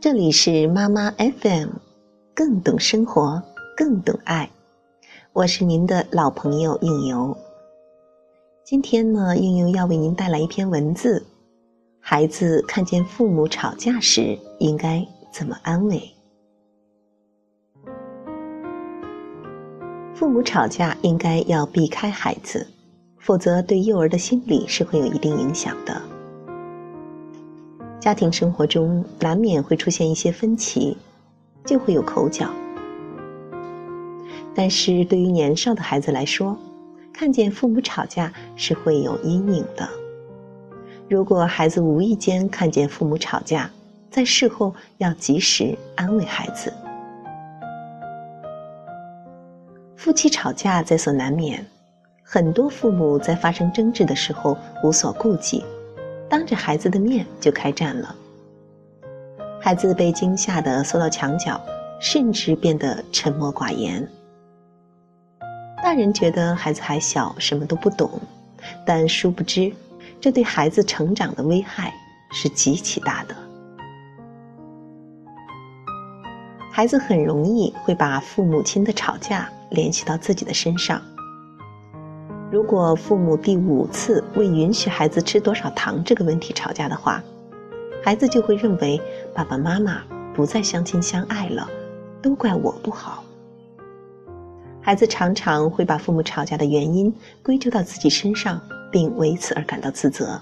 [0.00, 1.70] 这里是妈妈 FM，
[2.32, 3.42] 更懂生活，
[3.76, 4.48] 更懂爱。
[5.32, 7.36] 我是您的老朋友应由。
[8.64, 11.26] 今天呢，应由要为您带来一篇文字：
[11.98, 16.00] 孩子看见父母吵架时，应该怎么安慰？
[20.14, 22.68] 父母吵架应该要避开孩子，
[23.18, 26.00] 否则对幼儿的心理是会有一定影响的。
[28.08, 30.96] 家庭生活中难免会出现一些分歧，
[31.66, 32.48] 就会有口角。
[34.54, 36.56] 但是对于年少的孩子来说，
[37.12, 39.86] 看见父母吵架是会有阴影的。
[41.06, 43.70] 如果孩子无意间看见父母吵架，
[44.10, 46.72] 在事后要及时安慰孩子。
[49.96, 51.62] 夫妻吵架在所难免，
[52.22, 55.62] 很多父母在发生争执的时候无所顾忌，
[56.28, 58.14] 当着孩子的面就开战了。
[59.60, 61.60] 孩子被惊吓的缩到墙角，
[62.00, 64.08] 甚至变得沉默寡言。
[65.82, 68.20] 大人觉得孩子还小，什么都不懂，
[68.86, 69.72] 但殊不知，
[70.20, 71.92] 这对孩子成长的危害
[72.30, 73.34] 是极其大的。
[76.70, 79.48] 孩子很容易会把父母亲的吵架。
[79.70, 80.98] 联系到自己的身上。
[82.50, 87.22] 如果父母第五次为允许孩子吃多少糖这个问题吵架的话，
[88.02, 88.98] 孩子就会认为
[89.34, 90.02] 爸爸妈妈
[90.34, 91.68] 不再相亲相爱了，
[92.22, 93.22] 都怪我不好。
[94.80, 98.58] 孩子常常会把父母吵架的原因归咎到自己身上，
[98.90, 100.40] 并为此而感到自责。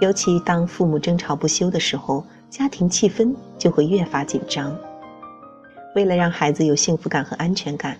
[0.00, 4.74] 尤其当父母争吵不休的时候，家庭气氛就会越发紧张。
[5.94, 7.98] 为了让孩子有幸福感和安全感，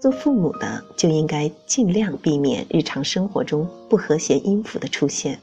[0.00, 5.38] 做父母的就应该尽量避免日常生活中不和谐音符的出现，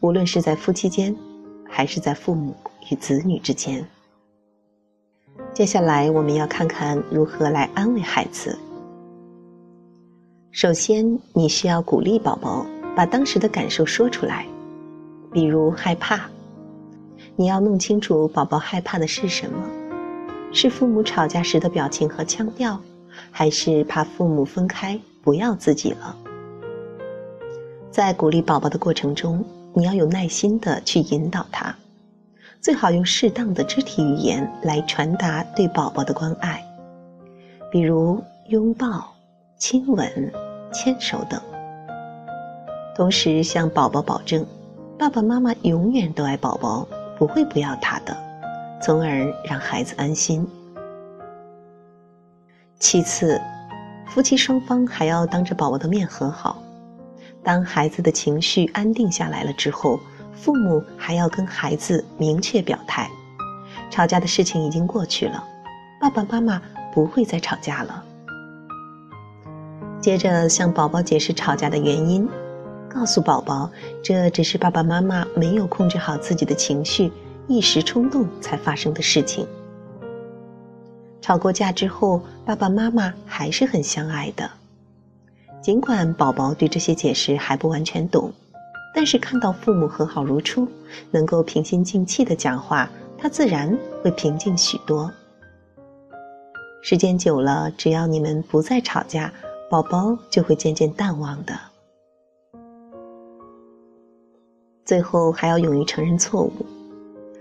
[0.00, 1.14] 无论是在夫妻间，
[1.68, 2.52] 还是在父母
[2.90, 3.86] 与子女之间。
[5.54, 8.58] 接下来，我们要看看如何来安慰孩子。
[10.50, 14.44] 首先，你需要鼓励宝宝把当时的感受说出来，
[15.32, 16.28] 比如害怕，
[17.36, 19.62] 你要弄清楚宝宝害怕的是什么。
[20.52, 22.80] 是父母吵架时的表情和腔调，
[23.30, 26.16] 还是怕父母分开不要自己了？
[27.90, 31.74] 在鼓励宝宝的过程中，你要有耐心的去引导他，
[32.60, 36.62] 最好用适当的肢体语言来传达对宝宝的关爱，
[37.70, 39.14] 比如拥抱、
[39.58, 40.32] 亲吻、
[40.72, 41.40] 牵手等。
[42.94, 44.44] 同时向宝宝保证，
[44.98, 46.86] 爸爸妈妈永远都爱宝宝，
[47.18, 48.16] 不会不要他的。
[48.82, 50.46] 从而让孩子安心。
[52.78, 53.40] 其次，
[54.08, 56.62] 夫妻双方还要当着宝宝的面和好。
[57.42, 59.98] 当孩子的情绪安定下来了之后，
[60.34, 63.10] 父母还要跟孩子明确表态：
[63.90, 65.42] 吵架的事情已经过去了，
[65.98, 66.60] 爸爸妈妈
[66.92, 68.04] 不会再吵架了。
[69.98, 72.28] 接着向宝宝解释吵架的原因，
[72.90, 73.70] 告诉宝宝
[74.04, 77.10] 这只是爸爸妈妈没有控制好自己的情绪。
[77.48, 79.46] 一时冲动才发生的事情。
[81.26, 84.48] 吵过架之后，爸爸妈妈还是很相爱的。
[85.60, 88.30] 尽管宝宝对这些解释还不完全懂，
[88.94, 90.68] 但是看到父母和好如初，
[91.10, 92.88] 能够平心静气的讲话，
[93.18, 95.10] 他自然会平静许多。
[96.80, 99.32] 时间久了，只要你们不再吵架，
[99.68, 101.58] 宝宝就会渐渐淡忘的。
[104.84, 106.52] 最后，还要勇于承认错误。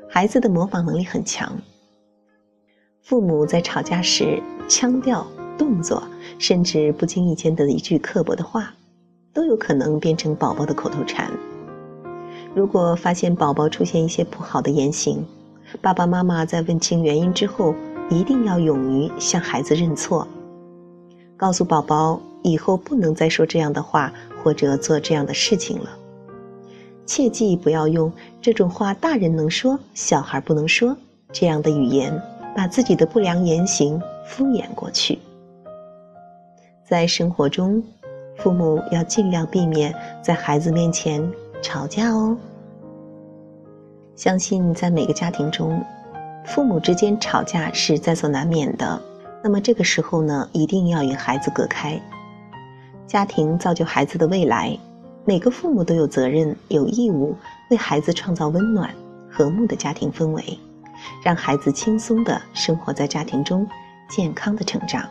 [0.09, 1.55] 孩子的模仿能力很强，
[3.05, 5.27] 父母在吵架时腔调、
[5.59, 6.01] 动作，
[6.39, 8.73] 甚至不经意间的一句刻薄的话，
[9.31, 11.31] 都有可能变成宝宝的口头禅。
[12.55, 15.23] 如果发现宝宝出现一些不好的言行，
[15.83, 17.75] 爸爸妈妈在问清原因之后，
[18.09, 20.27] 一定要勇于向孩子认错，
[21.37, 24.11] 告诉宝宝以后不能再说这样的话
[24.41, 25.91] 或者做这样的事情了。
[27.05, 28.11] 切记不要用
[28.41, 30.97] 这种话，大人能说，小孩不能说
[31.31, 32.19] 这样的语言，
[32.55, 35.19] 把自己的不良言行敷衍过去。
[36.85, 37.83] 在生活中，
[38.37, 41.21] 父母要尽量避免在孩子面前
[41.61, 42.37] 吵架哦。
[44.15, 45.83] 相信在每个家庭中，
[46.45, 49.01] 父母之间吵架是在所难免的。
[49.43, 52.01] 那么这个时候呢，一定要与孩子隔开。
[53.05, 54.77] 家庭造就孩子的未来。
[55.27, 57.35] 每个父母都有责任、有义务
[57.71, 58.93] 为孩子创造温暖、
[59.27, 60.57] 和睦的家庭氛围，
[61.23, 63.67] 让孩子轻松的生活在家庭中，
[64.09, 65.03] 健康的成长。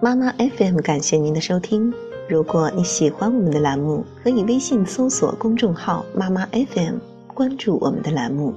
[0.00, 1.92] 妈妈 FM 感谢您的收听，
[2.28, 6.94] 如果你喜欢我们的栏目，可以微信搜索公众号“妈妈 FM”，
[7.34, 8.54] 关注我们的栏目，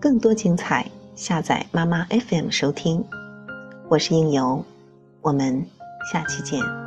[0.00, 3.04] 更多精彩下载妈妈 FM 收听。
[3.88, 4.64] 我是应由，
[5.20, 5.64] 我们
[6.10, 6.85] 下期见。